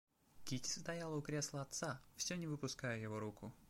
[0.45, 3.53] Кити стояла у кресла отца, всё не выпуская его руку.